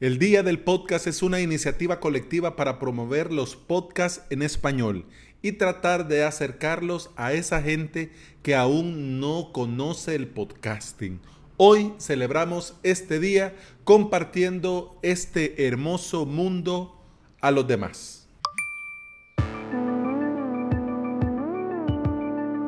El 0.00 0.18
Día 0.18 0.42
del 0.42 0.60
Podcast 0.60 1.06
es 1.06 1.22
una 1.22 1.42
iniciativa 1.42 2.00
colectiva 2.00 2.56
para 2.56 2.78
promover 2.78 3.30
los 3.30 3.54
podcasts 3.54 4.22
en 4.30 4.40
español 4.40 5.04
y 5.42 5.52
tratar 5.52 6.08
de 6.08 6.24
acercarlos 6.24 7.10
a 7.16 7.34
esa 7.34 7.60
gente 7.60 8.10
que 8.42 8.54
aún 8.54 9.20
no 9.20 9.52
conoce 9.52 10.14
el 10.14 10.26
podcasting. 10.26 11.20
Hoy 11.58 11.92
celebramos 11.98 12.76
este 12.82 13.20
día 13.20 13.54
compartiendo 13.84 14.98
este 15.02 15.66
hermoso 15.66 16.24
mundo 16.24 16.98
a 17.42 17.50
los 17.50 17.68
demás. 17.68 18.26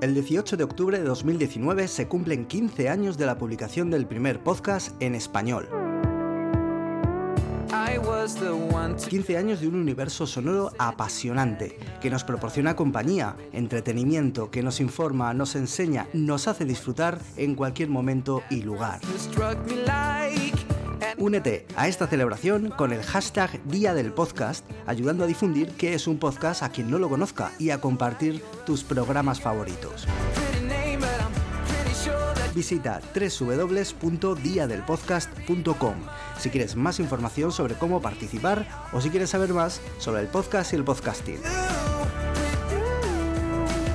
El 0.02 0.12
18 0.12 0.58
de 0.58 0.64
octubre 0.64 0.98
de 0.98 1.04
2019 1.04 1.88
se 1.88 2.08
cumplen 2.08 2.44
15 2.44 2.90
años 2.90 3.16
de 3.16 3.24
la 3.24 3.38
publicación 3.38 3.88
del 3.88 4.06
primer 4.06 4.42
podcast 4.42 5.00
en 5.00 5.14
español. 5.14 5.81
15 9.08 9.36
años 9.36 9.60
de 9.60 9.68
un 9.68 9.76
universo 9.76 10.26
sonoro 10.26 10.72
apasionante, 10.78 11.78
que 12.00 12.10
nos 12.10 12.24
proporciona 12.24 12.76
compañía, 12.76 13.36
entretenimiento, 13.52 14.50
que 14.50 14.62
nos 14.62 14.80
informa, 14.80 15.32
nos 15.34 15.56
enseña, 15.56 16.06
nos 16.12 16.48
hace 16.48 16.64
disfrutar 16.64 17.18
en 17.36 17.54
cualquier 17.54 17.88
momento 17.88 18.42
y 18.50 18.62
lugar. 18.62 19.00
Únete 21.18 21.66
a 21.76 21.88
esta 21.88 22.06
celebración 22.06 22.70
con 22.70 22.92
el 22.92 23.02
hashtag 23.02 23.62
Día 23.64 23.94
del 23.94 24.12
Podcast, 24.12 24.64
ayudando 24.86 25.24
a 25.24 25.26
difundir 25.26 25.68
qué 25.72 25.94
es 25.94 26.06
un 26.06 26.18
podcast 26.18 26.62
a 26.62 26.70
quien 26.70 26.90
no 26.90 26.98
lo 26.98 27.08
conozca 27.08 27.52
y 27.58 27.70
a 27.70 27.80
compartir 27.80 28.42
tus 28.66 28.84
programas 28.84 29.40
favoritos 29.40 30.06
visita 32.52 33.00
www.diadelpodcast.com 33.14 35.94
si 36.38 36.50
quieres 36.50 36.76
más 36.76 37.00
información 37.00 37.50
sobre 37.52 37.74
cómo 37.74 38.02
participar 38.02 38.66
o 38.92 39.00
si 39.00 39.10
quieres 39.10 39.30
saber 39.30 39.52
más 39.52 39.80
sobre 39.98 40.22
el 40.22 40.28
podcast 40.28 40.72
y 40.72 40.76
el 40.76 40.84
podcasting. 40.84 41.40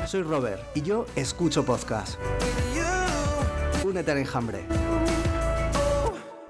Soy 0.05 0.23
Robert 0.23 0.61
y 0.73 0.81
yo 0.81 1.05
escucho 1.15 1.63
podcast. 1.65 2.17
Únete 3.83 4.11
al 4.11 4.19
enjambre. 4.19 4.63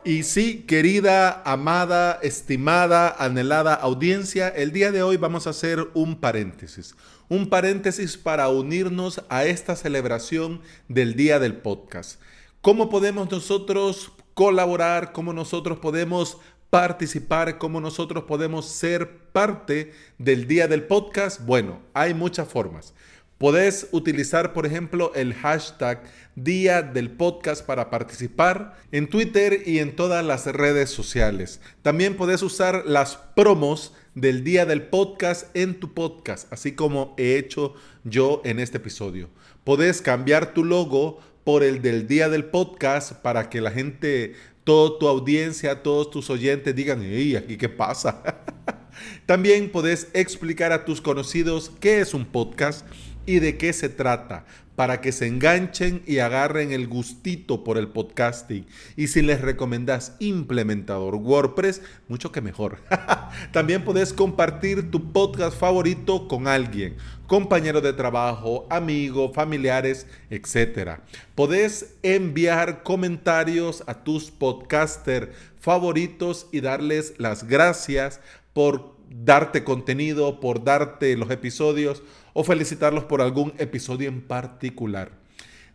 Y 0.03 0.23
sí, 0.23 0.63
querida, 0.65 1.41
amada, 1.43 2.19
estimada, 2.21 3.15
anhelada 3.19 3.73
audiencia, 3.73 4.47
el 4.47 4.71
día 4.71 4.93
de 4.93 5.03
hoy 5.03 5.17
vamos 5.17 5.47
a 5.47 5.49
hacer 5.49 5.89
un 5.95 6.15
paréntesis. 6.15 6.95
Un 7.29 7.49
paréntesis 7.49 8.15
para 8.15 8.47
unirnos 8.47 9.21
a 9.27 9.43
esta 9.43 9.75
celebración 9.75 10.61
del 10.87 11.17
Día 11.17 11.39
del 11.39 11.57
Podcast. 11.57 12.21
¿Cómo 12.61 12.89
podemos 12.89 13.29
nosotros 13.29 14.13
colaborar? 14.33 15.11
¿Cómo 15.11 15.33
nosotros 15.33 15.79
podemos 15.79 16.37
participar? 16.69 17.57
¿Cómo 17.57 17.81
nosotros 17.81 18.23
podemos 18.23 18.67
ser 18.67 19.17
parte 19.33 19.91
del 20.17 20.47
Día 20.47 20.69
del 20.69 20.83
Podcast? 20.85 21.45
Bueno, 21.45 21.81
hay 21.93 22.13
muchas 22.13 22.47
formas. 22.47 22.93
Podés 23.37 23.89
utilizar, 23.91 24.53
por 24.53 24.65
ejemplo, 24.65 25.11
el 25.13 25.33
hashtag 25.33 26.03
Día 26.35 26.81
del 26.81 27.11
Podcast 27.11 27.65
para 27.65 27.89
participar 27.89 28.77
en 28.93 29.09
Twitter 29.09 29.63
y 29.65 29.79
en 29.79 29.97
todas 29.97 30.25
las 30.25 30.45
redes 30.45 30.91
sociales. 30.91 31.59
También 31.81 32.15
podés 32.15 32.41
usar 32.41 32.83
las 32.85 33.17
promos 33.35 33.93
del 34.17 34.43
Día 34.43 34.65
del 34.65 34.81
Podcast 34.81 35.55
en 35.55 35.79
tu 35.79 35.93
podcast, 35.93 36.51
así 36.51 36.71
como 36.71 37.13
he 37.19 37.37
hecho 37.37 37.75
yo 38.03 38.41
en 38.45 38.57
este 38.57 38.77
episodio. 38.77 39.29
Podés 39.63 40.01
cambiar 40.01 40.55
tu 40.55 40.63
logo 40.63 41.19
por 41.43 41.63
el 41.63 41.83
del 41.83 42.07
Día 42.07 42.27
del 42.27 42.45
Podcast 42.45 43.11
para 43.11 43.47
que 43.51 43.61
la 43.61 43.69
gente, 43.69 44.33
toda 44.63 44.97
tu 44.97 45.07
audiencia, 45.07 45.83
todos 45.83 46.09
tus 46.09 46.31
oyentes 46.31 46.75
digan, 46.75 47.03
¿y 47.03 47.35
aquí 47.35 47.57
qué 47.57 47.69
pasa? 47.69 48.43
También 49.27 49.71
podés 49.71 50.07
explicar 50.15 50.71
a 50.71 50.83
tus 50.83 50.99
conocidos 50.99 51.71
qué 51.79 51.99
es 51.99 52.15
un 52.15 52.25
podcast 52.25 52.87
y 53.27 53.39
de 53.39 53.57
qué 53.57 53.73
se 53.73 53.89
trata 53.89 54.45
para 54.77 55.01
que 55.01 55.11
se 55.11 55.25
enganchen 55.25 56.03
y 56.05 56.19
agarren 56.19 56.71
el 56.71 56.87
gustito 56.87 57.63
por 57.63 57.79
el 57.79 57.87
podcasting. 57.87 58.67
Y 58.95 59.07
si 59.07 59.23
les 59.23 59.41
recomendas 59.41 60.15
implementador 60.19 61.15
WordPress, 61.15 61.81
mucho 62.07 62.31
que 62.31 62.41
mejor. 62.41 62.77
También 63.51 63.83
puedes 63.83 64.13
compartir 64.13 64.91
tu 64.91 65.11
podcast 65.11 65.59
favorito 65.59 66.27
con 66.27 66.47
alguien, 66.47 66.95
compañero 67.25 67.81
de 67.81 67.93
trabajo, 67.93 68.67
amigo, 68.69 69.33
familiares, 69.33 70.05
etc. 70.29 70.99
Podés 71.33 71.95
enviar 72.03 72.83
comentarios 72.83 73.83
a 73.87 74.03
tus 74.03 74.29
podcaster 74.29 75.33
favoritos 75.59 76.45
y 76.51 76.61
darles 76.61 77.15
las 77.17 77.47
gracias 77.47 78.21
por 78.53 78.95
darte 79.09 79.63
contenido, 79.63 80.39
por 80.39 80.63
darte 80.63 81.17
los 81.17 81.31
episodios 81.31 82.03
o 82.39 82.43
felicitarlos 82.43 83.05
por 83.05 83.19
algún 83.19 83.51
episodio 83.57 84.07
en 84.07 84.21
particular. 84.21 85.09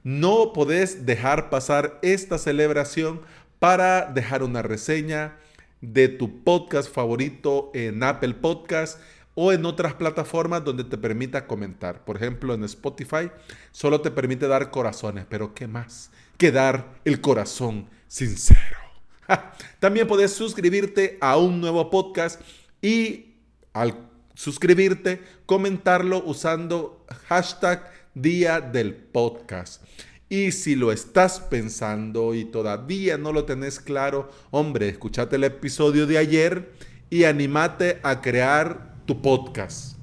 No 0.05 0.53
podés 0.53 1.05
dejar 1.05 1.51
pasar 1.51 1.99
esta 2.03 2.39
celebración 2.39 3.21
para 3.59 4.07
dejar 4.07 4.45
una 4.45 4.63
reseña 4.63 5.39
de 5.81 6.07
tu 6.07 6.45
podcast 6.45 6.89
favorito 6.89 7.73
en 7.75 8.01
Apple 8.05 8.35
Podcast 8.35 9.01
o 9.35 9.53
en 9.53 9.67
otras 9.67 9.95
plataformas 9.95 10.63
donde 10.65 10.85
te 10.85 10.97
permita 10.97 11.49
comentar. 11.49 12.05
Por 12.05 12.17
ejemplo, 12.17 12.55
en 12.55 12.63
Spotify 12.63 13.33
solo 13.73 14.01
te 14.01 14.13
permite 14.13 14.47
dar 14.47 14.71
corazones, 14.71 15.27
pero 15.29 15.55
¿qué 15.55 15.67
más 15.67 16.13
que 16.39 16.53
dar 16.53 16.95
el 17.05 17.21
corazón 17.21 17.91
sincero? 18.07 18.79
También 19.81 20.07
puedes 20.07 20.33
suscribirte 20.33 21.19
a 21.21 21.39
un 21.39 21.61
nuevo 21.61 21.91
podcast 21.91 22.41
y 22.81 23.35
al 23.73 24.12
suscribirte, 24.35 25.21
comentarlo 25.47 26.23
usando 26.25 27.05
hashtag 27.29 27.91
día 28.15 28.61
del 28.61 28.95
podcast. 28.95 29.83
Y 30.29 30.53
si 30.53 30.77
lo 30.77 30.93
estás 30.93 31.41
pensando 31.41 32.35
y 32.35 32.47
todavía 32.47 33.19
no 33.19 33.33
lo 33.33 33.45
tenés 33.45 33.81
claro, 33.81 34.31
hombre, 34.51 34.89
escúchate 34.89 35.37
el 35.37 35.45
episodio 35.45 36.07
de 36.07 36.19
ayer 36.19 36.73
y 37.11 37.25
animate 37.25 38.01
a 38.03 38.23
crear 38.23 38.95
tu 39.05 39.21
podcast. 39.21 39.99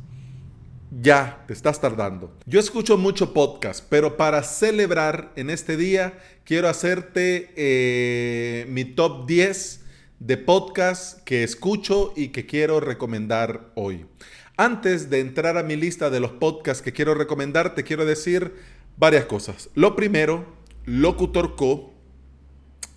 Ya, 0.91 1.43
te 1.47 1.53
estás 1.53 1.81
tardando. 1.81 2.35
Yo 2.45 2.59
escucho 2.59 2.97
mucho 2.97 3.33
podcast, 3.33 3.85
pero 3.89 4.17
para 4.17 4.43
celebrar 4.43 5.31
en 5.35 5.49
este 5.49 5.77
día 5.77 6.19
quiero 6.43 6.67
hacerte 6.67 7.51
eh, 7.55 8.65
mi 8.69 8.85
top 8.85 9.27
10 9.27 9.81
de 10.19 10.35
podcast 10.35 11.23
que 11.23 11.43
escucho 11.43 12.13
y 12.15 12.29
que 12.29 12.45
quiero 12.45 12.79
recomendar 12.79 13.71
hoy. 13.75 14.05
Antes 14.57 15.09
de 15.09 15.21
entrar 15.21 15.57
a 15.57 15.63
mi 15.63 15.77
lista 15.77 16.09
de 16.09 16.19
los 16.19 16.31
podcasts 16.31 16.83
que 16.83 16.91
quiero 16.91 17.15
recomendar, 17.15 17.73
te 17.73 17.85
quiero 17.85 18.05
decir 18.05 18.53
varias 18.97 19.25
cosas. 19.25 19.69
Lo 19.75 19.95
primero, 19.95 20.45
Locutorco, 20.85 21.93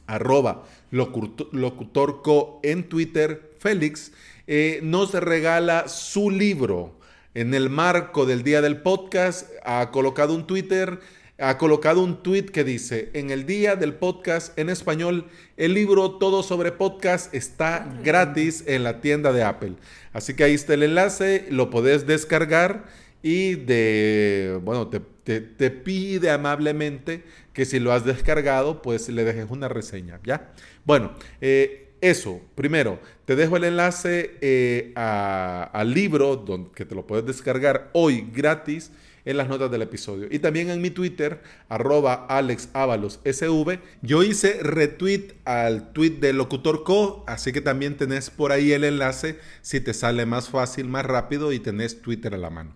arroba 0.07 0.65
Locutorco 0.91 2.61
en 2.65 2.89
Twitter, 2.89 3.55
Félix, 3.59 4.13
eh, 4.49 4.81
nos 4.83 5.15
regala 5.15 5.89
su 5.89 6.31
libro. 6.31 6.99
En 7.35 7.55
el 7.55 7.71
marco 7.71 8.27
del 8.27 8.43
día 8.43 8.61
del 8.61 8.83
podcast, 8.83 9.49
ha 9.65 9.91
colocado 9.91 10.35
un 10.35 10.47
Twitter 10.47 10.99
ha 11.43 11.59
colocado 11.59 12.05
un 12.05 12.23
tweet 12.23 12.47
que 12.47 12.63
dice, 12.63 13.11
en 13.15 13.31
el 13.31 13.47
día 13.47 13.75
del 13.75 13.95
podcast 13.95 14.57
en 14.57 14.71
español, 14.71 15.27
el 15.57 15.75
libro 15.75 16.13
Todo 16.13 16.45
sobre 16.45 16.71
podcast 16.71 17.35
está 17.35 17.93
gratis 18.05 18.63
en 18.69 18.85
la 18.85 19.01
tienda 19.01 19.33
de 19.33 19.43
Apple. 19.43 19.75
Así 20.13 20.35
que 20.35 20.45
ahí 20.45 20.55
está 20.55 20.75
el 20.75 20.85
enlace, 20.85 21.47
lo 21.51 21.69
podés 21.69 22.07
descargar 22.07 22.85
y 23.25 23.57
de, 23.57 24.61
bueno, 24.63 24.87
te, 24.87 25.01
te, 25.41 25.71
pide 25.71 26.31
amablemente 26.31 27.25
que 27.53 27.65
si 27.65 27.81
lo 27.81 27.93
has 27.93 28.05
descargado, 28.05 28.81
pues 28.81 29.09
le 29.09 29.25
dejes 29.25 29.47
una 29.51 29.69
reseña, 29.69 30.21
¿ya? 30.23 30.53
Bueno, 30.85 31.13
eh, 31.41 31.89
eso, 32.01 32.41
primero, 32.55 33.01
te 33.25 33.35
dejo 33.35 33.57
el 33.57 33.65
enlace 33.65 34.37
eh, 34.43 34.93
al 34.95 35.93
libro 35.93 36.37
donde, 36.37 36.71
que 36.71 36.85
te 36.85 36.95
lo 36.95 37.05
puedes 37.05 37.27
descargar 37.27 37.91
hoy 37.95 38.29
gratis 38.33 38.93
en 39.25 39.37
las 39.37 39.49
notas 39.49 39.71
del 39.71 39.83
episodio. 39.83 40.29
Y 40.31 40.39
también 40.39 40.71
en 40.71 40.81
mi 40.81 40.91
Twitter, 40.91 41.43
arroba 41.69 42.27
AlexAvalosSV, 42.29 43.79
yo 44.03 44.23
hice 44.23 44.63
retweet 44.63 45.35
al 45.45 45.93
tweet 45.93 46.21
de 46.21 46.33
Locutor 46.33 46.85
Co, 46.85 47.25
así 47.27 47.53
que 47.53 47.61
también 47.61 47.97
tenés 47.97 48.31
por 48.31 48.53
ahí 48.53 48.73
el 48.73 48.85
enlace 48.85 49.39
si 49.61 49.81
te 49.81 49.95
sale 49.95 50.27
más 50.27 50.49
fácil, 50.49 50.89
más 50.89 51.05
rápido 51.05 51.53
y 51.53 51.61
tenés 51.61 52.03
Twitter 52.03 52.35
a 52.35 52.39
la 52.39 52.51
mano. 52.51 52.75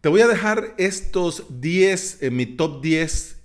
Te 0.00 0.08
voy 0.08 0.20
a 0.20 0.28
dejar 0.28 0.74
estos 0.78 1.60
10, 1.60 2.22
en 2.22 2.36
mi 2.36 2.46
top 2.46 2.82
10, 2.82 3.36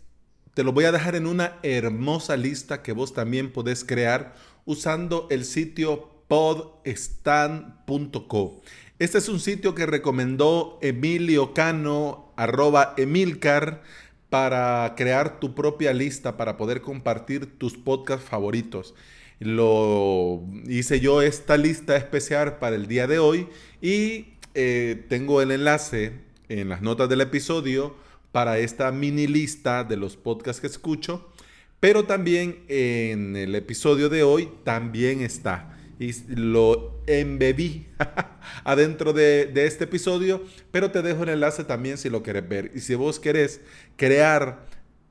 te 0.55 0.63
lo 0.63 0.73
voy 0.73 0.85
a 0.85 0.91
dejar 0.91 1.15
en 1.15 1.27
una 1.27 1.59
hermosa 1.61 2.35
lista 2.35 2.81
que 2.81 2.93
vos 2.93 3.13
también 3.13 3.51
podés 3.51 3.85
crear 3.85 4.33
usando 4.65 5.27
el 5.29 5.45
sitio 5.45 6.09
podstan.co. 6.27 8.61
Este 8.99 9.19
es 9.19 9.29
un 9.29 9.39
sitio 9.39 9.75
que 9.75 9.85
recomendó 9.85 10.79
Emilio 10.81 11.53
Cano, 11.53 12.33
arroba 12.35 12.95
Emilcar, 12.97 13.83
para 14.31 14.95
crear 14.97 15.39
tu 15.39 15.53
propia 15.53 15.93
lista 15.93 16.35
para 16.35 16.57
poder 16.57 16.81
compartir 16.81 17.59
tus 17.59 17.77
podcasts 17.77 18.27
favoritos. 18.27 18.95
Lo 19.39 20.43
hice 20.67 20.99
yo 20.99 21.21
esta 21.21 21.57
lista 21.57 21.95
especial 21.95 22.57
para 22.57 22.75
el 22.75 22.87
día 22.87 23.05
de 23.05 23.19
hoy 23.19 23.47
y 23.83 24.29
eh, 24.55 25.05
tengo 25.09 25.43
el 25.43 25.51
enlace 25.51 26.13
en 26.49 26.67
las 26.67 26.81
notas 26.81 27.07
del 27.07 27.21
episodio 27.21 27.95
para 28.31 28.57
esta 28.57 28.91
mini 28.91 29.27
lista 29.27 29.83
de 29.83 29.95
los 29.95 30.17
podcasts 30.17 30.59
que 30.59 30.65
escucho, 30.65 31.31
pero 31.79 32.05
también 32.05 32.63
en 32.67 33.35
el 33.35 33.53
episodio 33.53 34.09
de 34.09 34.23
hoy 34.23 34.49
también 34.63 35.21
está 35.21 35.76
y 35.99 36.13
lo 36.35 37.01
embebí 37.07 37.87
adentro 38.63 39.13
de, 39.13 39.51
este 39.55 39.85
episodio, 39.85 40.43
pero 40.71 40.91
te 40.91 41.01
dejo 41.01 41.23
el 41.23 41.29
enlace 41.29 41.63
también 41.63 41.97
si 41.97 42.09
lo 42.09 42.21
quieres 42.23 42.47
ver. 42.47 42.71
Y 42.75 42.81
si 42.81 42.95
vos 42.95 43.19
querés 43.19 43.61
crear 43.95 44.65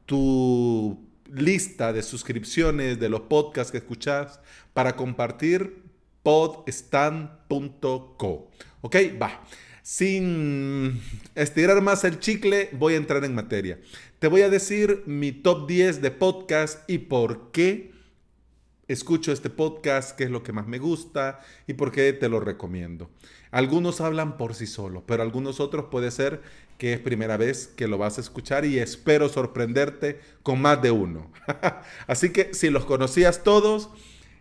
tu 0.06 1.04
lista 1.32 1.92
de 1.92 2.02
suscripciones 2.02 3.00
de 3.00 3.08
los 3.08 3.22
podcasts 3.22 3.72
que 3.72 3.78
escuchás 3.78 4.40
para 4.72 4.94
compartir 4.94 5.82
podstan.co. 6.22 7.30
¿Ok? 8.80 8.96
Va. 9.20 9.42
Sin 9.82 11.00
estirar 11.36 11.80
más 11.80 12.04
el 12.04 12.18
chicle, 12.18 12.70
voy 12.72 12.94
a 12.94 12.96
entrar 12.96 13.24
en 13.24 13.34
materia. 13.34 13.78
Te 14.18 14.26
voy 14.26 14.42
a 14.42 14.50
decir 14.50 15.02
mi 15.06 15.30
top 15.30 15.68
10 15.68 16.02
de 16.02 16.10
podcast 16.10 16.88
y 16.88 16.98
por 16.98 17.52
qué 17.52 17.95
escucho 18.88 19.32
este 19.32 19.50
podcast, 19.50 20.16
qué 20.16 20.24
es 20.24 20.30
lo 20.30 20.42
que 20.42 20.52
más 20.52 20.66
me 20.66 20.78
gusta 20.78 21.40
y 21.66 21.74
por 21.74 21.92
qué 21.92 22.12
te 22.12 22.28
lo 22.28 22.40
recomiendo. 22.40 23.10
Algunos 23.50 24.00
hablan 24.00 24.36
por 24.36 24.54
sí 24.54 24.66
solos, 24.66 25.02
pero 25.06 25.22
algunos 25.22 25.60
otros 25.60 25.86
puede 25.90 26.10
ser 26.10 26.42
que 26.78 26.92
es 26.92 27.00
primera 27.00 27.36
vez 27.36 27.68
que 27.68 27.88
lo 27.88 27.98
vas 27.98 28.18
a 28.18 28.20
escuchar 28.20 28.64
y 28.64 28.78
espero 28.78 29.28
sorprenderte 29.28 30.20
con 30.42 30.60
más 30.60 30.82
de 30.82 30.90
uno. 30.90 31.30
Así 32.06 32.30
que 32.30 32.52
si 32.54 32.70
los 32.70 32.84
conocías 32.84 33.42
todos, 33.42 33.90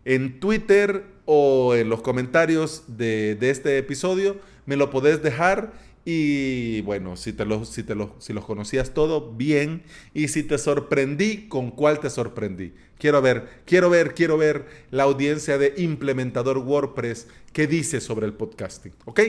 en 0.03 0.39
Twitter 0.39 1.05
o 1.25 1.73
en 1.75 1.89
los 1.89 2.01
comentarios 2.01 2.83
de, 2.87 3.35
de 3.35 3.49
este 3.49 3.77
episodio, 3.77 4.37
me 4.65 4.75
lo 4.75 4.91
podés 4.91 5.23
dejar 5.23 5.73
y 6.07 6.81
bueno, 6.81 7.17
si, 7.17 7.33
te 7.33 7.45
lo, 7.45 7.65
si, 7.65 7.81
te 7.81 7.95
si 8.19 8.31
los 8.31 8.45
conocías 8.45 8.93
todo, 8.93 9.33
bien. 9.33 9.81
Y 10.13 10.27
si 10.27 10.43
te 10.43 10.59
sorprendí, 10.59 11.47
¿con 11.47 11.71
cuál 11.71 11.99
te 11.99 12.11
sorprendí? 12.11 12.75
Quiero 12.99 13.23
ver, 13.23 13.63
quiero 13.65 13.89
ver, 13.89 14.13
quiero 14.13 14.37
ver 14.37 14.67
la 14.91 15.03
audiencia 15.03 15.57
de 15.57 15.73
implementador 15.77 16.59
WordPress 16.59 17.27
qué 17.53 17.65
dice 17.65 18.01
sobre 18.01 18.27
el 18.27 18.33
podcasting. 18.33 18.93
¿Ok? 19.05 19.21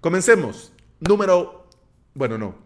Comencemos. 0.00 0.72
Número, 0.98 1.68
bueno, 2.12 2.36
no. 2.36 2.56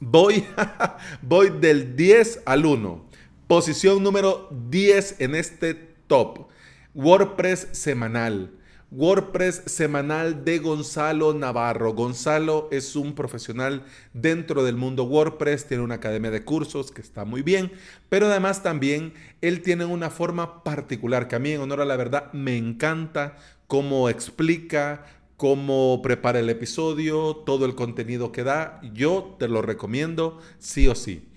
Voy, 0.00 0.44
voy 1.22 1.50
del 1.60 1.94
10 1.94 2.42
al 2.46 2.64
1. 2.64 3.04
Posición 3.46 4.02
número 4.02 4.48
10 4.70 5.16
en 5.20 5.34
este 5.34 5.74
top. 5.74 6.46
WordPress 6.94 7.68
semanal. 7.72 8.57
WordPress 8.90 9.64
semanal 9.66 10.46
de 10.46 10.60
Gonzalo 10.60 11.34
Navarro. 11.34 11.92
Gonzalo 11.92 12.68
es 12.70 12.96
un 12.96 13.14
profesional 13.14 13.84
dentro 14.14 14.64
del 14.64 14.76
mundo 14.76 15.04
WordPress, 15.04 15.66
tiene 15.66 15.82
una 15.82 15.96
academia 15.96 16.30
de 16.30 16.42
cursos 16.42 16.90
que 16.90 17.02
está 17.02 17.26
muy 17.26 17.42
bien, 17.42 17.70
pero 18.08 18.26
además 18.26 18.62
también 18.62 19.12
él 19.42 19.60
tiene 19.60 19.84
una 19.84 20.08
forma 20.08 20.64
particular 20.64 21.28
que 21.28 21.36
a 21.36 21.38
mí 21.38 21.50
en 21.50 21.60
honor 21.60 21.82
a 21.82 21.84
la 21.84 21.96
verdad 21.96 22.32
me 22.32 22.56
encanta 22.56 23.36
cómo 23.66 24.08
explica, 24.08 25.04
cómo 25.36 26.00
prepara 26.02 26.38
el 26.38 26.48
episodio, 26.48 27.36
todo 27.44 27.66
el 27.66 27.74
contenido 27.74 28.32
que 28.32 28.42
da. 28.42 28.80
Yo 28.94 29.36
te 29.38 29.48
lo 29.48 29.60
recomiendo 29.60 30.38
sí 30.58 30.88
o 30.88 30.94
sí. 30.94 31.28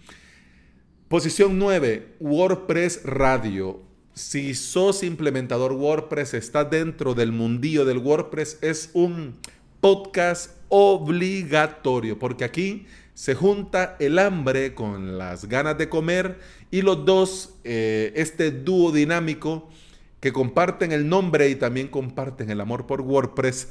Posición 1.09 1.59
9, 1.59 2.15
WordPress 2.21 3.03
Radio 3.03 3.90
si 4.13 4.55
sos 4.55 5.03
implementador 5.03 5.73
WordPress, 5.73 6.33
está 6.33 6.65
dentro 6.65 7.13
del 7.13 7.31
mundillo 7.31 7.85
del 7.85 7.99
WordPress, 7.99 8.59
es 8.61 8.89
un 8.93 9.35
podcast 9.79 10.51
obligatorio, 10.69 12.19
porque 12.19 12.43
aquí 12.43 12.85
se 13.13 13.35
junta 13.35 13.97
el 13.99 14.19
hambre 14.19 14.73
con 14.73 15.17
las 15.17 15.45
ganas 15.45 15.77
de 15.77 15.89
comer 15.89 16.39
y 16.71 16.81
los 16.81 17.05
dos, 17.05 17.55
eh, 17.63 18.13
este 18.15 18.51
dúo 18.51 18.91
dinámico 18.91 19.69
que 20.19 20.31
comparten 20.31 20.91
el 20.91 21.09
nombre 21.09 21.49
y 21.49 21.55
también 21.55 21.87
comparten 21.87 22.49
el 22.49 22.61
amor 22.61 22.85
por 22.85 23.01
WordPress, 23.01 23.69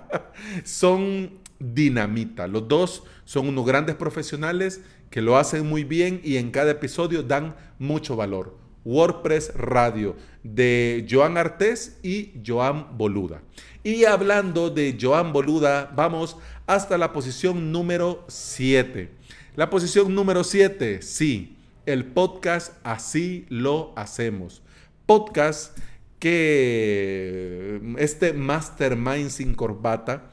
son 0.64 1.38
dinamita. 1.58 2.46
Los 2.48 2.66
dos 2.66 3.04
son 3.24 3.48
unos 3.48 3.66
grandes 3.66 3.94
profesionales 3.94 4.80
que 5.10 5.22
lo 5.22 5.36
hacen 5.36 5.66
muy 5.66 5.84
bien 5.84 6.20
y 6.24 6.36
en 6.36 6.50
cada 6.50 6.70
episodio 6.70 7.22
dan 7.22 7.54
mucho 7.78 8.16
valor. 8.16 8.61
WordPress 8.84 9.54
Radio 9.54 10.16
de 10.42 11.06
Joan 11.08 11.36
Artés 11.36 11.98
y 12.02 12.32
Joan 12.46 12.96
Boluda. 12.98 13.42
Y 13.84 14.04
hablando 14.04 14.70
de 14.70 14.96
Joan 15.00 15.32
Boluda, 15.32 15.92
vamos 15.94 16.36
hasta 16.66 16.98
la 16.98 17.12
posición 17.12 17.72
número 17.72 18.24
7. 18.28 19.10
La 19.56 19.70
posición 19.70 20.14
número 20.14 20.44
7, 20.44 21.02
sí, 21.02 21.56
el 21.86 22.06
podcast 22.06 22.74
Así 22.84 23.44
lo 23.48 23.92
hacemos. 23.96 24.62
Podcast 25.06 25.76
que 26.18 27.80
este 27.98 28.32
Mastermind 28.32 29.30
sin 29.30 29.54
corbata 29.54 30.30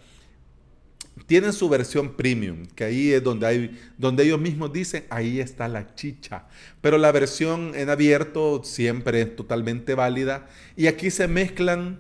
tienen 1.30 1.54
su 1.54 1.70
versión 1.70 2.16
premium, 2.16 2.66
que 2.74 2.86
ahí 2.86 3.12
es 3.12 3.24
donde, 3.24 3.46
hay, 3.46 3.80
donde 4.00 4.24
ellos 4.24 4.42
mismos 4.42 4.74
dicen, 4.74 5.06
ahí 5.12 5.40
está 5.40 5.68
la 5.68 5.94
chicha. 5.94 6.48
Pero 6.82 6.98
la 6.98 7.12
versión 7.12 7.74
en 7.76 7.92
abierto 7.92 8.64
siempre 8.64 9.22
es 9.22 9.36
totalmente 9.36 9.94
válida. 9.94 10.48
Y 10.76 10.88
aquí 10.88 11.12
se 11.12 11.28
mezclan 11.28 12.00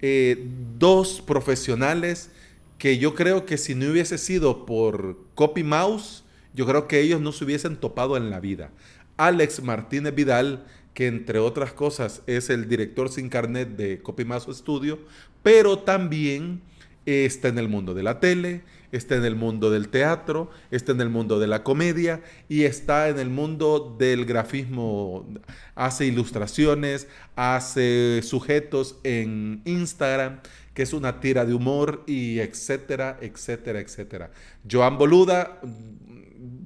eh, 0.00 0.48
dos 0.78 1.20
profesionales 1.20 2.30
que 2.78 2.96
yo 2.96 3.14
creo 3.14 3.44
que 3.44 3.58
si 3.58 3.74
no 3.74 3.90
hubiese 3.90 4.16
sido 4.16 4.64
por 4.64 5.18
Copy 5.34 5.64
Mouse, 5.64 6.24
yo 6.54 6.66
creo 6.66 6.88
que 6.88 7.00
ellos 7.00 7.20
no 7.20 7.32
se 7.32 7.44
hubiesen 7.44 7.76
topado 7.76 8.16
en 8.16 8.30
la 8.30 8.40
vida. 8.40 8.70
Alex 9.18 9.62
Martínez 9.62 10.14
Vidal, 10.14 10.64
que 10.94 11.08
entre 11.08 11.40
otras 11.40 11.74
cosas 11.74 12.22
es 12.26 12.48
el 12.48 12.70
director 12.70 13.10
sin 13.10 13.28
carnet 13.28 13.76
de 13.76 14.00
Copy 14.00 14.24
Mouse 14.24 14.56
Studio, 14.56 14.98
pero 15.42 15.78
también 15.78 16.62
está 17.06 17.48
en 17.48 17.58
el 17.58 17.68
mundo 17.68 17.94
de 17.94 18.02
la 18.02 18.20
tele, 18.20 18.62
está 18.92 19.16
en 19.16 19.24
el 19.24 19.34
mundo 19.34 19.70
del 19.70 19.88
teatro, 19.88 20.50
está 20.70 20.92
en 20.92 21.00
el 21.00 21.08
mundo 21.08 21.38
de 21.38 21.46
la 21.46 21.64
comedia 21.64 22.22
y 22.48 22.64
está 22.64 23.08
en 23.08 23.18
el 23.18 23.30
mundo 23.30 23.96
del 23.98 24.24
grafismo. 24.24 25.26
Hace 25.74 26.06
ilustraciones, 26.06 27.08
hace 27.34 28.20
sujetos 28.22 28.98
en 29.02 29.62
Instagram, 29.64 30.40
que 30.74 30.82
es 30.82 30.92
una 30.92 31.20
tira 31.20 31.44
de 31.44 31.54
humor 31.54 32.04
y 32.06 32.38
etcétera, 32.38 33.18
etcétera, 33.20 33.80
etcétera. 33.80 34.30
Joan 34.70 34.98
Boluda, 34.98 35.60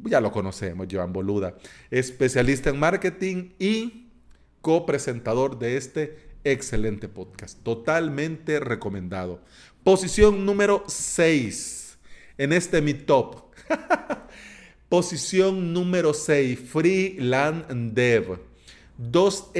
ya 0.04 0.20
lo 0.20 0.30
conocemos, 0.32 0.86
Joan 0.90 1.12
Boluda, 1.12 1.56
especialista 1.90 2.70
en 2.70 2.78
marketing 2.78 3.50
y 3.58 4.10
copresentador 4.60 5.58
de 5.58 5.76
este 5.76 6.25
excelente 6.52 7.08
podcast. 7.08 7.62
Totalmente 7.62 8.60
recomendado. 8.60 9.40
Posición 9.82 10.46
número 10.46 10.84
6 10.86 11.98
en 12.38 12.52
este 12.52 12.80
mi 12.80 12.94
top. 12.94 13.42
Posición 14.88 15.72
número 15.72 16.14
6, 16.14 16.58
Freeland 16.60 17.92
Dev. 17.92 18.38
Dos, 18.98 19.50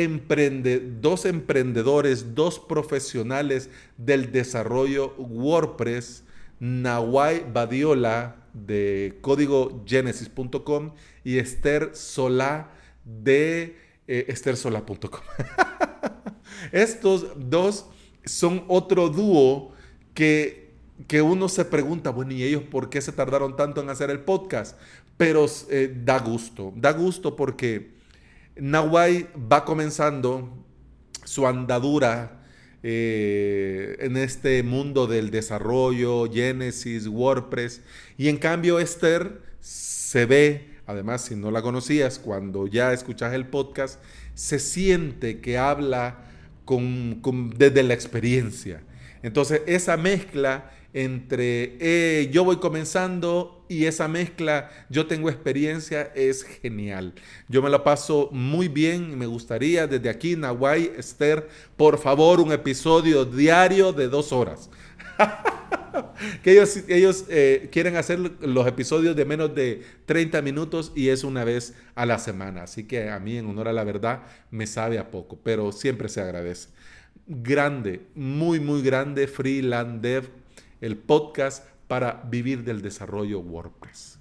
dos 1.01 1.25
emprendedores, 1.27 2.35
dos 2.35 2.59
profesionales 2.59 3.69
del 3.99 4.33
desarrollo 4.33 5.15
WordPress, 5.19 6.23
Nawai 6.59 7.45
Badiola 7.53 8.37
de 8.55 9.19
códigogenesis.com 9.21 10.95
y 11.23 11.39
Esther 11.39 11.91
Solá 11.95 12.71
de 13.05 13.77
eh. 14.09 14.27
Estos 16.73 17.27
dos 17.37 17.87
son 18.25 18.65
otro 18.69 19.09
dúo 19.09 19.73
que, 20.15 20.73
que 21.07 21.23
uno 21.23 21.49
se 21.49 21.65
pregunta, 21.65 22.11
bueno, 22.11 22.33
¿y 22.33 22.43
ellos 22.43 22.63
por 22.63 22.91
qué 22.91 23.01
se 23.01 23.13
tardaron 23.13 23.57
tanto 23.57 23.81
en 23.81 23.89
hacer 23.89 24.11
el 24.11 24.21
podcast? 24.21 24.79
Pero 25.17 25.47
eh, 25.71 25.95
da 26.05 26.19
gusto, 26.19 26.73
da 26.77 26.93
gusto 26.93 27.37
porque 27.37 27.93
Nawai 28.57 29.29
va 29.51 29.65
comenzando 29.65 30.51
su 31.25 31.47
andadura 31.47 32.43
eh, 32.83 33.97
en 34.01 34.17
este 34.17 34.63
mundo 34.63 35.07
del 35.07 35.31
desarrollo, 35.31 36.31
Genesis, 36.31 37.07
WordPress, 37.07 37.83
y 38.17 38.29
en 38.29 38.37
cambio 38.37 38.79
Esther 38.79 39.41
se 39.61 40.25
ve, 40.27 40.77
además 40.87 41.23
si 41.23 41.35
no 41.35 41.51
la 41.51 41.63
conocías, 41.63 42.19
cuando 42.19 42.67
ya 42.67 42.93
escuchas 42.93 43.35
el 43.35 43.47
podcast, 43.47 44.01
se 44.35 44.59
siente 44.59 45.41
que 45.41 45.59
habla 45.59 46.25
con, 46.67 47.55
desde 47.57 47.83
la 47.83 47.95
experiencia 47.95 48.83
entonces, 49.27 49.63
esa 49.67 49.97
mezcla 49.97 50.71
entre 50.93 51.77
eh, 51.81 52.31
yo 52.33 52.45
voy 52.45 52.59
comenzando 52.59 53.65
y 53.69 53.87
esa 53.87 54.07
mezcla, 54.07 54.71
yo 54.89 55.09
tengo 55.09 55.29
experiencia, 55.29 56.13
es 56.15 56.45
genial. 56.45 57.13
Yo 57.49 57.61
me 57.61 57.69
la 57.69 57.83
paso 57.83 58.29
muy 58.31 58.69
bien 58.69 59.19
me 59.19 59.27
gustaría 59.27 59.89
desde 59.89 60.09
aquí, 60.09 60.37
Nahuay, 60.37 60.93
Esther, 60.97 61.49
por 61.77 61.99
favor, 61.99 62.39
un 62.41 62.53
episodio 62.53 63.25
diario 63.25 63.93
de 63.93 64.07
dos 64.07 64.33
horas. 64.33 64.71
que 66.43 66.53
ellos, 66.53 66.77
ellos 66.89 67.25
eh, 67.29 67.69
quieren 67.73 67.97
hacer 67.97 68.19
los 68.19 68.67
episodios 68.67 69.17
de 69.17 69.25
menos 69.25 69.55
de 69.55 69.83
30 70.07 70.43
minutos 70.43 70.93
y 70.95 71.09
es 71.09 71.25
una 71.25 71.45
vez 71.45 71.75
a 71.95 72.07
la 72.07 72.19
semana. 72.19 72.65
Así 72.65 72.85
que 72.85 73.11
a 73.11 73.19
mí, 73.19 73.37
en 73.37 73.47
honor 73.47 73.69
a 73.69 73.73
la 73.73 73.85
verdad, 73.85 74.23
me 74.51 74.67
sabe 74.67 74.99
a 74.99 75.11
poco, 75.11 75.39
pero 75.43 75.73
siempre 75.73 76.09
se 76.09 76.21
agradece. 76.21 76.69
Grande, 77.27 78.07
muy, 78.15 78.61
muy 78.61 78.83
grande, 78.83 79.27
Freeland 79.27 80.01
Dev, 80.01 80.29
el 80.81 80.97
podcast 80.97 81.65
para 81.89 82.23
vivir 82.29 82.65
del 82.65 82.83
desarrollo 82.83 83.41
WordPress. 83.41 84.19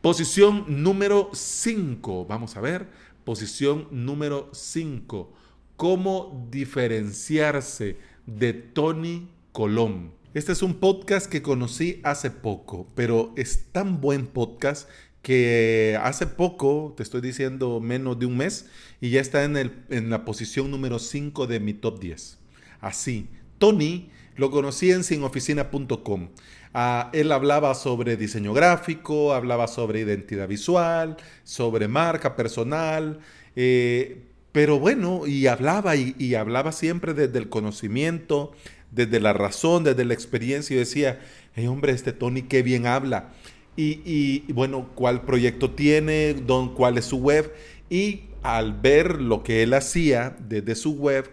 Posición 0.00 0.64
número 0.82 1.30
5, 1.32 2.24
vamos 2.24 2.56
a 2.56 2.60
ver, 2.62 2.86
posición 3.24 3.86
número 3.90 4.48
5, 4.52 5.30
cómo 5.76 6.48
diferenciarse 6.50 7.98
de 8.26 8.54
Tony 8.54 9.28
Colón. 9.52 10.19
Este 10.32 10.52
es 10.52 10.62
un 10.62 10.74
podcast 10.74 11.26
que 11.26 11.42
conocí 11.42 12.00
hace 12.04 12.30
poco, 12.30 12.86
pero 12.94 13.32
es 13.36 13.64
tan 13.72 14.00
buen 14.00 14.28
podcast 14.28 14.88
que 15.22 15.98
hace 16.00 16.28
poco, 16.28 16.94
te 16.96 17.02
estoy 17.02 17.20
diciendo 17.20 17.80
menos 17.80 18.16
de 18.16 18.26
un 18.26 18.36
mes, 18.36 18.66
y 19.00 19.10
ya 19.10 19.20
está 19.20 19.42
en, 19.42 19.56
el, 19.56 19.72
en 19.90 20.08
la 20.08 20.24
posición 20.24 20.70
número 20.70 21.00
5 21.00 21.48
de 21.48 21.58
mi 21.58 21.74
top 21.74 21.98
10. 21.98 22.38
Así, 22.80 23.28
Tony 23.58 24.10
lo 24.36 24.52
conocí 24.52 24.92
en 24.92 25.02
sinoficina.com. 25.02 26.28
Ah, 26.74 27.10
él 27.12 27.32
hablaba 27.32 27.74
sobre 27.74 28.16
diseño 28.16 28.52
gráfico, 28.52 29.34
hablaba 29.34 29.66
sobre 29.66 29.98
identidad 29.98 30.46
visual, 30.46 31.16
sobre 31.42 31.88
marca 31.88 32.36
personal, 32.36 33.18
eh, 33.56 34.26
pero 34.52 34.78
bueno, 34.78 35.26
y 35.26 35.48
hablaba 35.48 35.96
y, 35.96 36.14
y 36.18 36.36
hablaba 36.36 36.70
siempre 36.70 37.14
desde 37.14 37.38
el 37.38 37.48
conocimiento, 37.48 38.52
desde 38.90 39.20
la 39.20 39.32
razón, 39.32 39.84
desde 39.84 40.04
la 40.04 40.14
experiencia. 40.14 40.74
y 40.74 40.78
decía, 40.78 41.20
hey, 41.54 41.66
hombre, 41.66 41.92
este 41.92 42.12
Tony 42.12 42.42
qué 42.42 42.62
bien 42.62 42.86
habla. 42.86 43.32
Y, 43.76 44.52
bueno, 44.52 44.90
cuál 44.94 45.22
proyecto 45.22 45.70
tiene, 45.70 46.34
don, 46.34 46.74
cuál 46.74 46.98
es 46.98 47.06
su 47.06 47.16
web. 47.16 47.50
Y 47.88 48.24
al 48.42 48.78
ver 48.78 49.20
lo 49.20 49.42
que 49.42 49.62
él 49.62 49.72
hacía 49.72 50.36
desde 50.38 50.74
su 50.74 50.92
web, 50.96 51.30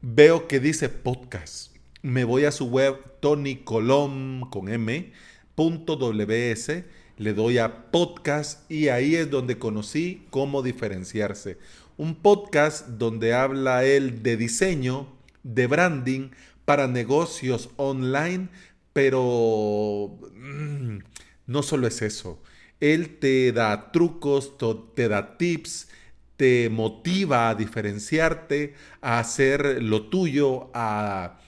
veo 0.00 0.46
que 0.46 0.60
dice 0.60 0.88
podcast. 0.88 1.74
Me 2.02 2.22
voy 2.24 2.44
a 2.44 2.52
su 2.52 2.66
web 2.66 2.96
tonycolom 3.20 4.48
con 4.48 4.68
m, 4.68 5.12
.ws, 5.56 6.70
le 7.16 7.34
doy 7.34 7.58
a 7.58 7.90
podcast 7.90 8.70
y 8.70 8.88
ahí 8.88 9.16
es 9.16 9.28
donde 9.28 9.58
conocí 9.58 10.24
cómo 10.30 10.62
diferenciarse. 10.62 11.58
Un 11.96 12.14
podcast 12.14 12.86
donde 12.86 13.34
habla 13.34 13.84
él 13.84 14.22
de 14.22 14.36
diseño, 14.36 15.08
de 15.42 15.66
branding, 15.66 16.30
para 16.68 16.86
negocios 16.86 17.70
online, 17.76 18.50
pero 18.92 20.18
mm, 20.34 20.98
no 21.46 21.62
solo 21.62 21.86
es 21.86 22.02
eso. 22.02 22.42
Él 22.78 23.16
te 23.18 23.52
da 23.52 23.90
trucos, 23.90 24.52
te 24.94 25.08
da 25.08 25.38
tips, 25.38 25.88
te 26.36 26.68
motiva 26.68 27.48
a 27.48 27.54
diferenciarte, 27.54 28.74
a 29.00 29.18
hacer 29.18 29.82
lo 29.82 30.10
tuyo, 30.10 30.68
a, 30.74 31.40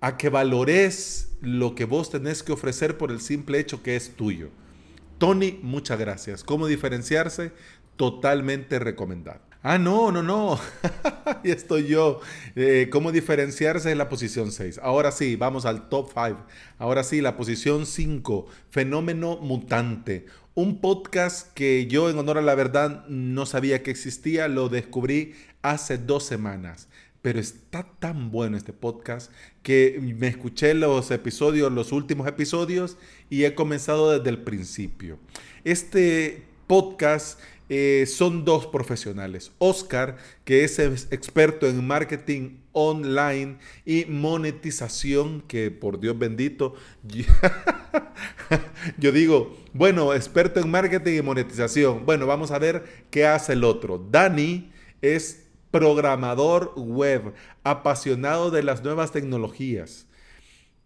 a 0.00 0.16
que 0.16 0.28
valores 0.28 1.36
lo 1.40 1.76
que 1.76 1.84
vos 1.84 2.10
tenés 2.10 2.42
que 2.42 2.50
ofrecer 2.50 2.98
por 2.98 3.12
el 3.12 3.20
simple 3.20 3.60
hecho 3.60 3.80
que 3.80 3.94
es 3.94 4.16
tuyo. 4.16 4.50
Tony, 5.18 5.60
muchas 5.62 6.00
gracias. 6.00 6.42
¿Cómo 6.42 6.66
diferenciarse? 6.66 7.52
Totalmente 7.94 8.80
recomendado. 8.80 9.53
Ah, 9.66 9.78
no, 9.78 10.12
no, 10.12 10.22
no. 10.22 10.60
y 11.42 11.50
estoy 11.50 11.86
yo. 11.86 12.20
Eh, 12.54 12.90
¿Cómo 12.92 13.12
diferenciarse 13.12 13.90
en 13.90 13.96
la 13.96 14.10
posición 14.10 14.52
6? 14.52 14.78
Ahora 14.82 15.10
sí, 15.10 15.36
vamos 15.36 15.64
al 15.64 15.88
top 15.88 16.10
5. 16.12 16.36
Ahora 16.76 17.02
sí, 17.02 17.22
la 17.22 17.38
posición 17.38 17.86
5, 17.86 18.46
Fenómeno 18.68 19.38
Mutante. 19.38 20.26
Un 20.52 20.82
podcast 20.82 21.50
que 21.54 21.86
yo, 21.86 22.10
en 22.10 22.18
honor 22.18 22.36
a 22.36 22.42
la 22.42 22.54
verdad, 22.54 23.06
no 23.08 23.46
sabía 23.46 23.82
que 23.82 23.90
existía. 23.90 24.48
Lo 24.48 24.68
descubrí 24.68 25.32
hace 25.62 25.96
dos 25.96 26.24
semanas. 26.24 26.88
Pero 27.22 27.40
está 27.40 27.84
tan 27.98 28.30
bueno 28.30 28.58
este 28.58 28.74
podcast 28.74 29.32
que 29.62 29.98
me 30.18 30.28
escuché 30.28 30.74
los 30.74 31.10
episodios, 31.10 31.72
los 31.72 31.90
últimos 31.90 32.28
episodios, 32.28 32.98
y 33.30 33.44
he 33.44 33.54
comenzado 33.54 34.10
desde 34.10 34.28
el 34.28 34.42
principio. 34.42 35.18
Este 35.64 36.53
podcast 36.66 37.38
eh, 37.70 38.04
son 38.06 38.44
dos 38.44 38.66
profesionales. 38.66 39.52
Oscar, 39.58 40.16
que 40.44 40.64
es 40.64 40.78
experto 40.78 41.66
en 41.66 41.86
marketing 41.86 42.58
online 42.72 43.56
y 43.86 44.04
monetización, 44.04 45.40
que 45.42 45.70
por 45.70 45.98
Dios 45.98 46.18
bendito, 46.18 46.74
yo 48.98 49.12
digo, 49.12 49.56
bueno, 49.72 50.12
experto 50.12 50.60
en 50.60 50.70
marketing 50.70 51.18
y 51.18 51.22
monetización. 51.22 52.04
Bueno, 52.04 52.26
vamos 52.26 52.50
a 52.50 52.58
ver 52.58 52.84
qué 53.10 53.26
hace 53.26 53.54
el 53.54 53.64
otro. 53.64 53.98
Dani 54.10 54.70
es 55.00 55.46
programador 55.70 56.74
web, 56.76 57.32
apasionado 57.62 58.50
de 58.50 58.62
las 58.62 58.84
nuevas 58.84 59.10
tecnologías. 59.10 60.06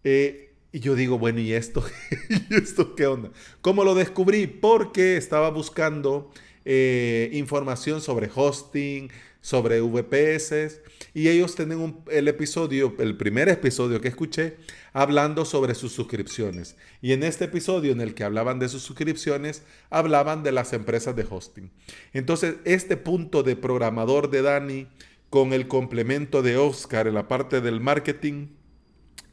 Eh, 0.03 0.48
y 0.71 0.79
yo 0.79 0.95
digo, 0.95 1.17
bueno, 1.17 1.39
¿y 1.39 1.53
esto? 1.53 1.83
¿y 2.49 2.55
esto 2.55 2.95
qué 2.95 3.07
onda? 3.07 3.31
¿Cómo 3.61 3.83
lo 3.83 3.95
descubrí? 3.95 4.47
Porque 4.47 5.17
estaba 5.17 5.49
buscando 5.49 6.31
eh, 6.65 7.29
información 7.33 8.01
sobre 8.01 8.29
hosting, 8.33 9.09
sobre 9.41 9.81
VPS. 9.81 10.81
Y 11.13 11.29
ellos 11.29 11.55
tienen 11.55 11.97
el 12.11 12.27
episodio, 12.27 12.93
el 12.99 13.17
primer 13.17 13.49
episodio 13.49 13.99
que 13.99 14.09
escuché, 14.09 14.57
hablando 14.93 15.45
sobre 15.45 15.73
sus 15.73 15.91
suscripciones. 15.91 16.75
Y 17.01 17.13
en 17.13 17.23
este 17.23 17.45
episodio 17.45 17.91
en 17.91 18.01
el 18.01 18.13
que 18.13 18.23
hablaban 18.23 18.59
de 18.59 18.69
sus 18.69 18.83
suscripciones, 18.83 19.63
hablaban 19.89 20.43
de 20.43 20.51
las 20.51 20.73
empresas 20.73 21.15
de 21.15 21.25
hosting. 21.27 21.71
Entonces, 22.13 22.55
este 22.65 22.97
punto 22.97 23.41
de 23.41 23.55
programador 23.55 24.29
de 24.29 24.43
Dani 24.43 24.87
con 25.29 25.53
el 25.53 25.67
complemento 25.67 26.41
de 26.41 26.57
Oscar 26.57 27.07
en 27.07 27.13
la 27.13 27.27
parte 27.27 27.61
del 27.61 27.79
marketing, 27.79 28.47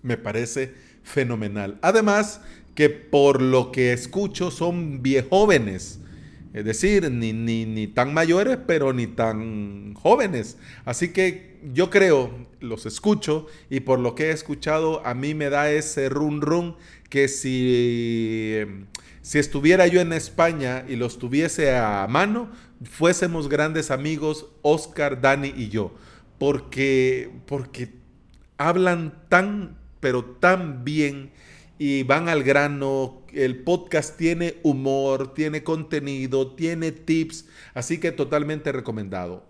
me 0.03 0.17
parece 0.17 0.75
fenomenal. 1.07 1.79
Además, 1.81 2.43
que 2.75 2.91
por 2.91 3.41
lo 3.41 3.73
que 3.73 3.95
escucho 3.95 4.51
son 4.51 5.03
viejóvenes 5.03 6.01
es 6.57 6.65
decir, 6.65 7.11
ni, 7.11 7.35
ni, 7.35 7.87
tan 7.87 8.15
mayores, 8.15 8.57
pero 8.67 8.95
ni 8.95 9.07
tan 9.07 9.93
jóvenes. 9.93 10.57
Así 10.87 11.13
que 11.13 11.61
yo 11.75 11.91
creo, 11.91 12.31
los 12.61 12.87
escucho 12.87 13.47
y 13.69 13.81
por 13.81 13.99
lo 13.99 14.15
que 14.15 14.29
he 14.29 14.31
escuchado, 14.31 15.07
a 15.07 15.13
mí 15.13 15.35
me 15.35 15.51
da 15.51 15.71
ese 15.71 16.09
run 16.09 16.41
run 16.41 16.75
que 17.11 17.29
si, 17.29 18.65
si 19.21 19.39
estuviera 19.39 19.87
yo 19.87 20.01
en 20.01 20.15
España 20.15 20.87
y 20.89 20.97
los 20.97 21.19
tuviese 21.19 21.77
a 21.77 22.07
mano, 22.09 22.49
fuésemos 22.85 23.51
grandes 23.51 23.91
amigos, 23.91 24.47
Oscar, 24.63 25.21
Dani 25.21 25.53
y 25.55 25.69
yo. 25.69 25.93
Porque, 26.39 27.29
porque 27.45 27.91
hablan 28.57 29.13
tan, 29.29 29.77
pero 30.01 30.25
tan 30.25 30.85
bien 30.85 31.31
y 31.79 32.03
van 32.03 32.29
al 32.29 32.43
grano. 32.43 33.23
El 33.33 33.63
podcast 33.63 34.17
tiene 34.17 34.57
humor, 34.63 35.35
tiene 35.35 35.63
contenido, 35.63 36.55
tiene 36.55 36.93
tips, 36.93 37.47
así 37.75 37.99
que 37.99 38.13
totalmente 38.13 38.73
recomendado. 38.73 39.47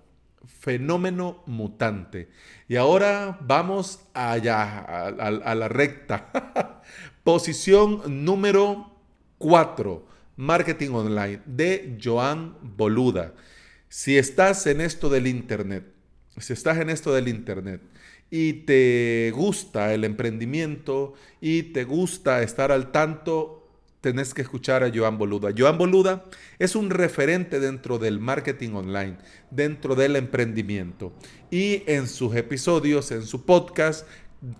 Fenómeno 0.60 1.42
mutante. 1.46 2.28
Y 2.68 2.76
ahora 2.76 3.38
vamos 3.42 4.00
allá, 4.14 4.80
a, 4.80 5.54
la 5.54 5.68
recta. 5.68 6.82
Posición 7.24 8.24
número 8.24 8.92
4, 9.38 10.06
Marketing 10.36 10.90
Online, 10.90 11.40
de 11.46 11.98
Joan 12.02 12.56
Boluda. 12.62 13.34
Si 13.88 14.18
estás 14.18 14.66
en 14.66 14.80
esto 14.80 15.08
del 15.08 15.26
Internet, 15.26 15.84
si 16.38 16.52
estás 16.52 16.78
en 16.78 16.90
esto 16.90 17.14
del 17.14 17.28
Internet, 17.28 17.80
y 18.30 18.52
te 18.64 19.32
gusta 19.34 19.94
el 19.94 20.04
emprendimiento 20.04 21.14
y 21.40 21.64
te 21.64 21.84
gusta 21.84 22.42
estar 22.42 22.72
al 22.72 22.90
tanto, 22.92 23.68
tenés 24.00 24.34
que 24.34 24.42
escuchar 24.42 24.82
a 24.82 24.92
Joan 24.94 25.18
Boluda. 25.18 25.50
Joan 25.56 25.78
Boluda 25.78 26.24
es 26.58 26.76
un 26.76 26.90
referente 26.90 27.60
dentro 27.60 27.98
del 27.98 28.20
marketing 28.20 28.72
online, 28.72 29.18
dentro 29.50 29.94
del 29.94 30.16
emprendimiento. 30.16 31.12
Y 31.50 31.82
en 31.86 32.08
sus 32.08 32.34
episodios, 32.36 33.10
en 33.12 33.22
su 33.22 33.44
podcast, 33.44 34.06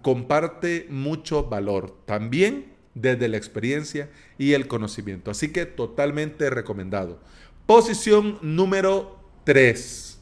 comparte 0.02 0.86
mucho 0.90 1.44
valor. 1.44 1.96
También 2.06 2.76
desde 2.94 3.28
la 3.28 3.36
experiencia 3.36 4.10
y 4.38 4.54
el 4.54 4.66
conocimiento. 4.68 5.30
Así 5.30 5.52
que 5.52 5.66
totalmente 5.66 6.50
recomendado. 6.50 7.20
Posición 7.66 8.38
número 8.42 9.20
3. 9.44 10.18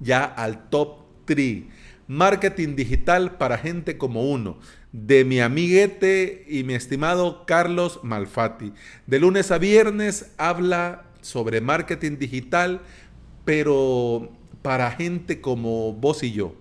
Ya 0.00 0.24
al 0.24 0.68
top 0.70 0.98
3 1.24 1.64
Marketing 2.08 2.74
Digital 2.74 3.36
para 3.36 3.58
gente 3.58 3.98
como 3.98 4.30
uno, 4.30 4.58
de 4.92 5.24
mi 5.24 5.40
amiguete 5.40 6.46
y 6.48 6.64
mi 6.64 6.74
estimado 6.74 7.44
Carlos 7.46 8.00
Malfatti. 8.02 8.72
De 9.06 9.20
lunes 9.20 9.50
a 9.50 9.58
viernes 9.58 10.32
habla 10.38 11.04
sobre 11.20 11.60
marketing 11.60 12.16
digital, 12.18 12.80
pero 13.44 14.32
para 14.62 14.90
gente 14.90 15.42
como 15.42 15.92
vos 15.92 16.22
y 16.22 16.32
yo, 16.32 16.54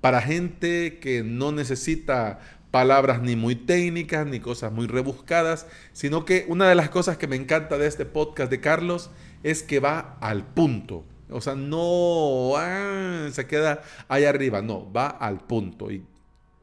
para 0.00 0.22
gente 0.22 0.98
que 1.00 1.24
no 1.24 1.50
necesita 1.50 2.38
palabras 2.70 3.22
ni 3.22 3.36
muy 3.36 3.56
técnicas 3.56 4.26
ni 4.26 4.40
cosas 4.40 4.72
muy 4.72 4.86
rebuscadas, 4.86 5.66
sino 5.92 6.24
que 6.24 6.44
una 6.48 6.68
de 6.68 6.74
las 6.74 6.88
cosas 6.88 7.16
que 7.16 7.26
me 7.26 7.36
encanta 7.36 7.78
de 7.78 7.86
este 7.86 8.04
podcast 8.04 8.50
de 8.50 8.60
Carlos 8.60 9.10
es 9.42 9.62
que 9.62 9.80
va 9.80 10.16
al 10.20 10.44
punto. 10.44 11.04
O 11.34 11.40
sea, 11.40 11.56
no 11.56 12.52
ah, 12.56 13.28
se 13.32 13.46
queda 13.46 13.82
ahí 14.08 14.24
arriba, 14.24 14.62
no, 14.62 14.90
va 14.92 15.08
al 15.08 15.40
punto. 15.40 15.90
Y 15.90 16.04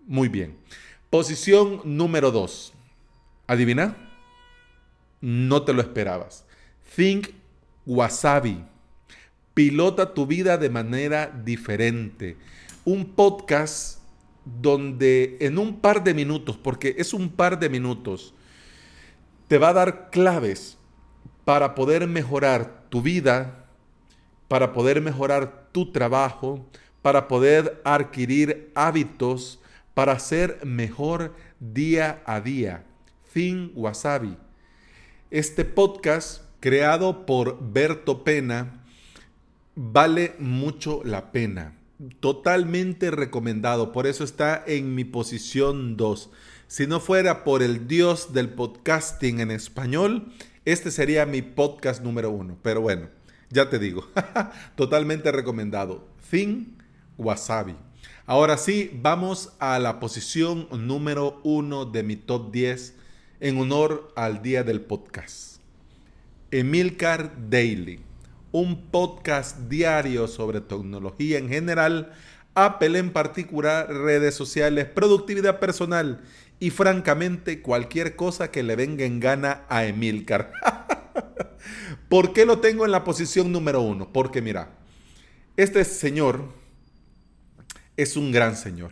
muy 0.08 0.30
bien. 0.30 0.58
Posición 1.10 1.82
número 1.84 2.32
2. 2.32 2.74
¿Adivina? 3.48 3.98
No 5.20 5.64
te 5.64 5.74
lo 5.74 5.82
esperabas. 5.82 6.46
Think 6.96 7.32
Wasabi. 7.86 8.64
Pilota 9.54 10.14
tu 10.14 10.26
vida 10.26 10.58
de 10.58 10.70
manera 10.70 11.28
diferente. 11.28 12.38
Un 12.86 13.06
podcast 13.06 14.00
donde 14.46 15.36
en 15.42 15.58
un 15.58 15.82
par 15.82 16.02
de 16.02 16.14
minutos, 16.14 16.58
porque 16.58 16.96
es 16.98 17.14
un 17.14 17.30
par 17.30 17.60
de 17.60 17.70
minutos, 17.70 18.34
te 19.50 19.58
va 19.58 19.70
a 19.70 19.74
dar 19.74 20.10
claves 20.10 20.78
para 21.44 21.76
poder 21.76 22.08
mejorar 22.08 22.86
tu 22.90 23.02
vida, 23.02 23.61
para 24.52 24.74
poder 24.74 25.00
mejorar 25.00 25.70
tu 25.72 25.94
trabajo, 25.94 26.68
para 27.02 27.30
poder 27.30 27.82
adquirir 27.86 28.70
hábitos, 28.76 29.62
para 29.94 30.20
ser 30.20 30.60
mejor 30.66 31.34
día 31.62 32.22
a 32.26 32.42
día. 32.42 32.84
Fin 33.24 33.72
Wasabi. 33.76 34.36
Este 35.30 35.64
podcast, 35.64 36.42
creado 36.60 37.26
por 37.26 37.60
Berto 37.62 38.26
Pena, 38.26 38.84
vale 39.74 40.36
mucho 40.38 41.00
la 41.06 41.32
pena 41.32 41.78
totalmente 42.20 43.10
recomendado. 43.10 43.94
Por 43.94 44.06
eso 44.06 44.26
está 44.26 44.62
en 44.68 44.96
mi 44.96 45.06
posición 45.06 45.96
2. 45.96 46.30
Si 46.68 46.88
no 46.88 47.00
fuera 47.00 47.46
por 47.46 47.64
el 47.64 47.88
dios 47.88 48.34
del 48.34 48.50
podcasting 48.50 49.40
en 49.40 49.52
español, 49.52 50.34
este 50.66 50.92
sería 50.92 51.26
mi 51.26 51.42
podcast 51.42 52.04
número 52.04 52.32
uno. 52.32 52.58
Pero 52.62 52.82
bueno, 52.82 53.08
ya 53.52 53.70
te 53.70 53.80
digo, 53.80 54.08
totalmente 54.76 55.32
recomendado. 55.32 56.08
Thin 56.30 56.78
Wasabi. 57.18 57.76
Ahora 58.26 58.58
sí, 58.58 58.92
vamos 59.02 59.54
a 59.60 59.78
la 59.80 60.00
posición 60.00 60.68
número 60.72 61.40
uno 61.44 61.86
de 61.86 62.04
mi 62.04 62.16
top 62.16 62.52
10 62.52 62.96
en 63.40 63.60
honor 63.60 64.12
al 64.16 64.42
día 64.42 64.64
del 64.64 64.82
podcast. 64.82 65.62
Emilcar 66.52 67.50
Daily 67.50 68.12
un 68.52 68.92
podcast 68.92 69.58
diario 69.70 70.28
sobre 70.28 70.62
tecnología 70.62 71.38
en 71.38 71.48
general, 71.48 72.12
Apple 72.54 73.00
en 73.00 73.12
particular, 73.12 73.88
redes 73.90 74.36
sociales, 74.36 74.86
productividad 74.86 75.60
personal 75.60 76.22
y 76.60 76.70
francamente 76.70 77.62
cualquier 77.62 78.16
cosa 78.16 78.52
que 78.52 78.64
le 78.64 78.76
venga 78.76 79.06
en 79.06 79.20
gana 79.20 79.64
a 79.70 79.86
Emilcar. 79.86 80.52
¿Por 82.10 82.34
qué 82.34 82.46
lo 82.46 82.60
tengo 82.60 82.86
en 82.86 82.92
la 82.92 83.04
posición 83.04 83.52
número 83.52 83.82
uno? 83.82 84.12
Porque 84.12 84.42
mira, 84.42 84.78
este 85.58 85.84
señor 85.84 86.50
es 87.98 88.18
un 88.18 88.32
gran 88.32 88.56
señor. 88.56 88.92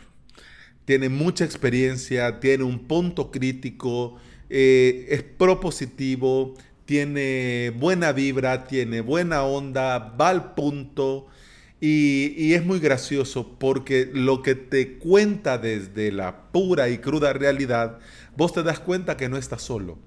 Tiene 0.85 1.09
mucha 1.09 1.45
experiencia, 1.45 2.39
tiene 2.39 2.63
un 2.63 2.87
punto 2.87 3.31
crítico, 3.31 4.17
eh, 4.49 5.07
es 5.09 5.23
propositivo, 5.23 6.55
tiene 6.85 7.71
buena 7.77 8.11
vibra, 8.11 8.65
tiene 8.65 9.01
buena 9.01 9.43
onda, 9.43 9.99
va 9.99 10.29
al 10.29 10.55
punto 10.55 11.27
y, 11.81 12.53
es 12.53 12.65
muy 12.65 12.79
gracioso 12.79 13.57
porque 13.57 14.09
lo 14.13 14.41
que 14.41 14.55
te 14.55 14.97
cuenta 14.97 15.57
desde 15.57 16.11
la 16.11 16.51
pura 16.51 16.89
y 16.89 16.97
cruda 16.97 17.31
realidad, 17.31 17.99
vos 18.35 18.53
te 18.53 18.63
das 18.63 18.79
cuenta 18.79 19.15
que 19.15 19.29
no 19.29 19.37
estás 19.37 19.61
solo, 19.61 19.97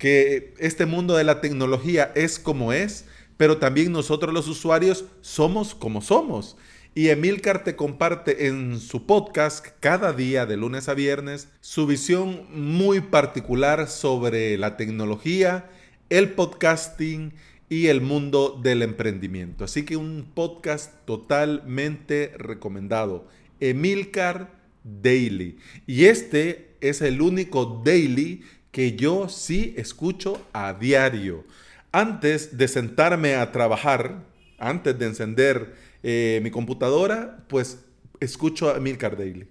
que 0.00 0.54
este 0.58 0.86
mundo 0.86 1.16
de 1.16 1.22
la 1.22 1.40
tecnología 1.40 2.10
es 2.16 2.40
como 2.40 2.72
es, 2.72 3.04
pero 3.36 3.58
también 3.58 3.92
nosotros 3.92 4.34
los 4.34 4.48
usuarios 4.48 5.04
somos 5.20 5.76
como 5.76 6.02
somos. 6.02 6.56
Y 6.92 7.10
Emilcar 7.10 7.62
te 7.62 7.76
comparte 7.76 8.48
en 8.48 8.80
su 8.80 9.06
podcast 9.06 9.64
cada 9.78 10.12
día 10.12 10.44
de 10.46 10.56
lunes 10.56 10.88
a 10.88 10.94
viernes 10.94 11.48
su 11.60 11.86
visión 11.86 12.46
muy 12.52 13.00
particular 13.00 13.88
sobre 13.88 14.58
la 14.58 14.76
tecnología 14.76 15.70
el 16.10 16.30
podcasting 16.30 17.32
y 17.68 17.86
el 17.86 18.00
mundo 18.00 18.58
del 18.60 18.82
emprendimiento. 18.82 19.64
Así 19.64 19.84
que 19.84 19.96
un 19.96 20.32
podcast 20.34 20.92
totalmente 21.04 22.34
recomendado. 22.36 23.28
Emilcar 23.60 24.50
Daily. 24.82 25.56
Y 25.86 26.06
este 26.06 26.74
es 26.80 27.00
el 27.00 27.22
único 27.22 27.82
daily 27.84 28.42
que 28.70 28.96
yo 28.96 29.28
sí 29.28 29.74
escucho 29.76 30.40
a 30.52 30.74
diario. 30.74 31.44
Antes 31.92 32.56
de 32.56 32.68
sentarme 32.68 33.34
a 33.34 33.50
trabajar, 33.52 34.24
antes 34.58 34.98
de 34.98 35.06
encender 35.06 35.74
eh, 36.02 36.40
mi 36.42 36.50
computadora, 36.50 37.44
pues 37.48 37.78
escucho 38.20 38.70
a 38.70 38.76
Emilcar 38.76 39.16
Daily. 39.16 39.46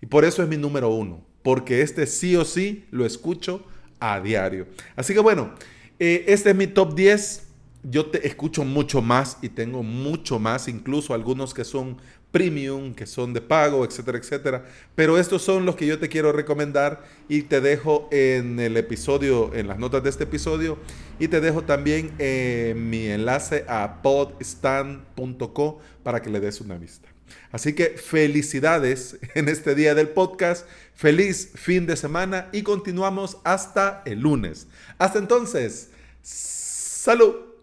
Y 0.00 0.06
por 0.06 0.24
eso 0.24 0.42
es 0.42 0.48
mi 0.48 0.56
número 0.56 0.88
uno, 0.90 1.24
porque 1.42 1.82
este 1.82 2.06
sí 2.06 2.34
o 2.36 2.44
sí 2.44 2.84
lo 2.90 3.06
escucho 3.06 3.64
a 4.00 4.20
diario. 4.20 4.66
Así 4.96 5.14
que 5.14 5.20
bueno, 5.20 5.54
eh, 5.98 6.24
este 6.28 6.50
es 6.50 6.56
mi 6.56 6.66
top 6.66 6.94
10. 6.94 7.42
Yo 7.84 8.06
te 8.06 8.26
escucho 8.26 8.64
mucho 8.64 9.02
más 9.02 9.38
y 9.42 9.50
tengo 9.50 9.82
mucho 9.82 10.38
más, 10.38 10.68
incluso 10.68 11.14
algunos 11.14 11.54
que 11.54 11.64
son 11.64 11.98
premium, 12.34 12.94
que 12.94 13.06
son 13.06 13.32
de 13.32 13.40
pago, 13.40 13.84
etcétera, 13.84 14.18
etcétera. 14.18 14.64
Pero 14.96 15.18
estos 15.18 15.42
son 15.42 15.64
los 15.64 15.76
que 15.76 15.86
yo 15.86 16.00
te 16.00 16.08
quiero 16.08 16.32
recomendar 16.32 17.04
y 17.28 17.42
te 17.42 17.60
dejo 17.60 18.08
en 18.10 18.58
el 18.58 18.76
episodio, 18.76 19.54
en 19.54 19.68
las 19.68 19.78
notas 19.78 20.02
de 20.02 20.10
este 20.10 20.24
episodio 20.24 20.78
y 21.20 21.28
te 21.28 21.40
dejo 21.40 21.62
también 21.62 22.12
eh, 22.18 22.74
mi 22.76 23.06
enlace 23.06 23.64
a 23.68 24.02
podstand.co 24.02 25.78
para 26.02 26.22
que 26.22 26.30
le 26.30 26.40
des 26.40 26.60
una 26.60 26.76
vista. 26.76 27.08
Así 27.52 27.72
que 27.72 27.90
felicidades 27.90 29.16
en 29.36 29.48
este 29.48 29.76
día 29.76 29.94
del 29.94 30.08
podcast, 30.08 30.66
feliz 30.94 31.52
fin 31.54 31.86
de 31.86 31.96
semana 31.96 32.48
y 32.52 32.62
continuamos 32.62 33.38
hasta 33.44 34.02
el 34.06 34.18
lunes. 34.18 34.66
Hasta 34.98 35.20
entonces, 35.20 35.90
salud. 36.22 37.53